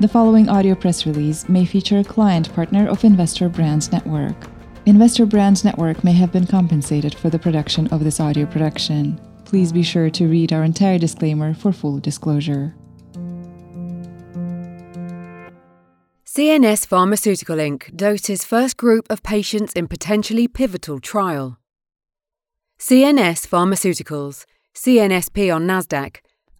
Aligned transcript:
The 0.00 0.08
following 0.08 0.48
audio 0.48 0.74
press 0.74 1.06
release 1.06 1.48
may 1.48 1.64
feature 1.64 2.00
a 2.00 2.04
client 2.04 2.52
partner 2.52 2.88
of 2.88 3.04
Investor 3.04 3.48
Brand 3.48 3.92
Network. 3.92 4.34
Investor 4.86 5.24
Brand 5.24 5.64
Network 5.64 6.02
may 6.02 6.12
have 6.12 6.32
been 6.32 6.48
compensated 6.48 7.14
for 7.14 7.30
the 7.30 7.38
production 7.38 7.86
of 7.86 8.02
this 8.02 8.18
audio 8.18 8.44
production. 8.44 9.20
Please 9.44 9.70
be 9.70 9.84
sure 9.84 10.10
to 10.10 10.26
read 10.26 10.52
our 10.52 10.64
entire 10.64 10.98
disclaimer 10.98 11.54
for 11.54 11.70
full 11.70 12.00
disclosure. 12.00 12.74
CNS 16.26 16.88
Pharmaceutical 16.88 17.56
Inc. 17.56 17.96
doses 17.96 18.44
first 18.44 18.76
group 18.76 19.06
of 19.08 19.22
patients 19.22 19.72
in 19.74 19.86
potentially 19.86 20.48
pivotal 20.48 20.98
trial. 20.98 21.56
CNS 22.80 23.46
Pharmaceuticals, 23.46 24.44
CNSP 24.74 25.54
on 25.54 25.68
NASDAQ, 25.68 26.16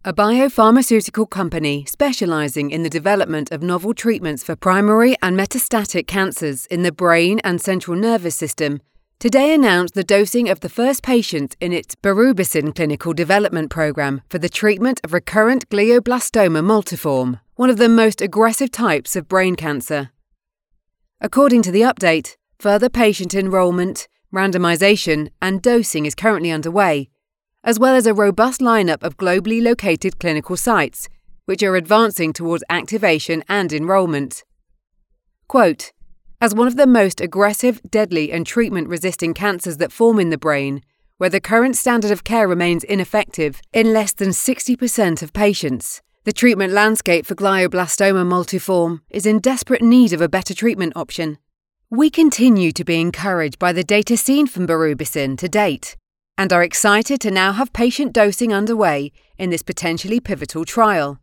a 0.07 0.13
biopharmaceutical 0.13 1.27
company 1.27 1.83
specializing 1.85 2.69
in 2.69 2.83
the 2.83 2.91
development 2.91 3.51
of 3.51 3.63
novel 3.63 3.91
treatments 3.91 4.43
for 4.43 4.55
primary 4.55 5.15
and 5.23 5.35
metastatic 5.35 6.05
cancers 6.05 6.67
in 6.67 6.83
the 6.83 6.91
brain 6.91 7.39
and 7.43 7.59
central 7.59 7.97
nervous 7.97 8.35
system, 8.35 8.79
today 9.17 9.51
announced 9.51 9.95
the 9.95 10.03
dosing 10.03 10.47
of 10.47 10.59
the 10.59 10.69
first 10.69 11.01
patient 11.01 11.55
in 11.59 11.73
its 11.73 11.95
Berubicin 11.95 12.75
clinical 12.75 13.13
development 13.13 13.71
program 13.71 14.21
for 14.29 14.37
the 14.37 14.47
treatment 14.47 15.01
of 15.03 15.11
recurrent 15.11 15.67
glioblastoma 15.69 16.63
multiforme, 16.63 17.39
one 17.55 17.71
of 17.71 17.77
the 17.77 17.89
most 17.89 18.21
aggressive 18.21 18.69
types 18.69 19.15
of 19.15 19.27
brain 19.27 19.55
cancer. 19.55 20.11
According 21.19 21.63
to 21.63 21.71
the 21.71 21.81
update, 21.81 22.35
further 22.59 22.89
patient 22.89 23.33
enrollment, 23.33 24.07
randomization, 24.31 25.31
and 25.41 25.63
dosing 25.63 26.05
is 26.05 26.13
currently 26.13 26.51
underway 26.51 27.09
as 27.65 27.79
well 27.79 27.95
as 27.95 28.05
a 28.05 28.13
robust 28.13 28.61
lineup 28.61 29.01
of 29.01 29.17
globally 29.17 29.61
located 29.61 30.19
clinical 30.19 30.55
sites, 30.55 31.09
which 31.45 31.63
are 31.63 31.75
advancing 31.75 32.31
towards 32.31 32.63
activation 32.69 33.43
and 33.49 33.73
enrollment. 33.73 34.43
Quote, 35.47 35.91
as 36.39 36.53
one 36.53 36.67
of 36.67 36.75
the 36.75 36.85
most 36.85 37.19
aggressive, 37.19 37.81
deadly, 37.89 38.31
and 38.31 38.45
treatment 38.45 38.87
resisting 38.87 39.33
cancers 39.33 39.77
that 39.77 39.91
form 39.91 40.19
in 40.19 40.29
the 40.29 40.37
brain, 40.37 40.83
where 41.17 41.29
the 41.29 41.41
current 41.41 41.75
standard 41.75 42.11
of 42.11 42.23
care 42.23 42.47
remains 42.47 42.83
ineffective 42.83 43.61
in 43.73 43.93
less 43.93 44.13
than 44.13 44.29
60% 44.29 45.23
of 45.23 45.33
patients, 45.33 46.01
the 46.23 46.33
treatment 46.33 46.73
landscape 46.73 47.25
for 47.25 47.35
glioblastoma 47.35 48.25
multiforme 48.25 49.01
is 49.09 49.25
in 49.25 49.39
desperate 49.39 49.81
need 49.81 50.13
of 50.13 50.21
a 50.21 50.29
better 50.29 50.53
treatment 50.53 50.93
option. 50.95 51.37
We 51.89 52.09
continue 52.09 52.71
to 52.73 52.83
be 52.83 52.99
encouraged 52.99 53.57
by 53.57 53.71
the 53.73 53.83
data 53.83 54.17
seen 54.17 54.45
from 54.45 54.67
Berubicin 54.67 55.37
to 55.37 55.47
date 55.47 55.95
and 56.37 56.51
are 56.51 56.63
excited 56.63 57.21
to 57.21 57.31
now 57.31 57.51
have 57.53 57.73
patient 57.73 58.13
dosing 58.13 58.53
underway 58.53 59.11
in 59.37 59.49
this 59.49 59.63
potentially 59.63 60.19
pivotal 60.19 60.65
trial. 60.65 61.19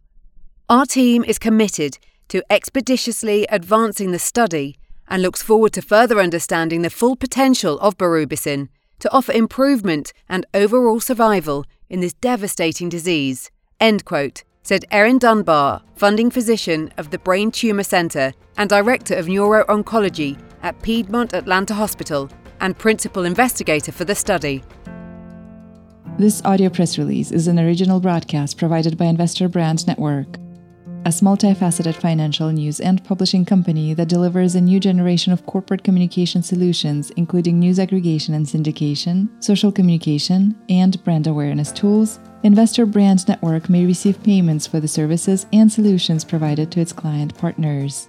Our 0.69 0.87
team 0.87 1.23
is 1.25 1.39
committed 1.39 1.99
to 2.29 2.43
expeditiously 2.49 3.47
advancing 3.51 4.11
the 4.11 4.19
study 4.19 4.77
and 5.09 5.23
looks 5.23 5.43
forward 5.43 5.73
to 5.75 5.83
further 5.83 6.19
understanding 6.21 6.83
the 6.83 6.91
full 6.91 7.17
potential 7.17 7.79
of 7.81 7.99
berubicin 7.99 8.69
to 9.01 9.13
offer 9.13 9.33
improvement 9.33 10.13
and 10.29 10.47
overall 10.55 11.01
survival 11.01 11.67
in 11.91 12.01
this 12.01 12.15
devastating 12.15 12.89
disease. 12.89 13.51
End 13.81 14.05
quote, 14.05 14.45
said 14.63 14.85
Erin 14.91 15.19
Dunbar, 15.19 15.83
funding 15.97 16.31
physician 16.31 16.93
of 16.97 17.11
the 17.11 17.19
Brain 17.19 17.51
Tumor 17.51 17.83
Center 17.83 18.33
and 18.57 18.71
director 18.71 19.15
of 19.15 19.29
neuro-oncology 19.29 20.41
at 20.63 20.81
Piedmont 20.83 21.35
Atlanta 21.35 21.75
Hospital 21.75 22.31
and 22.61 22.79
principal 22.79 23.25
investigator 23.25 23.91
for 23.91 24.05
the 24.05 24.15
study. 24.15 24.63
This 26.23 26.41
audio 26.45 26.71
press 26.71 26.99
release 26.99 27.33
is 27.33 27.49
an 27.49 27.59
original 27.59 27.99
broadcast 27.99 28.57
provided 28.57 28.97
by 28.97 29.07
Investor 29.07 29.49
Brand 29.49 29.85
Network, 29.89 30.37
a 31.05 31.09
multifaceted 31.09 31.97
financial 31.97 32.53
news 32.53 32.79
and 32.79 33.03
publishing 33.03 33.45
company 33.45 33.93
that 33.95 34.09
delivers 34.09 34.55
a 34.55 34.61
new 34.61 34.79
generation 34.79 35.33
of 35.33 35.45
corporate 35.47 35.83
communication 35.83 36.41
solutions, 36.41 37.11
including 37.17 37.59
news 37.59 37.81
aggregation 37.81 38.35
and 38.35 38.47
syndication, 38.47 39.31
social 39.43 39.73
communication, 39.73 40.57
and 40.69 41.03
brand 41.03 41.27
awareness 41.27 41.73
tools. 41.73 42.21
Investor 42.45 42.87
Brand 42.87 43.27
Network 43.27 43.69
may 43.69 43.85
receive 43.85 44.23
payments 44.23 44.65
for 44.65 44.79
the 44.79 44.87
services 44.87 45.47
and 45.53 45.73
solutions 45.73 46.25
provided 46.25 46.71
to 46.71 46.81
its 46.81 46.93
client 46.93 47.37
partners 47.37 48.09